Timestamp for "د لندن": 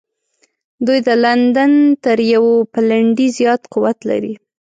1.07-1.71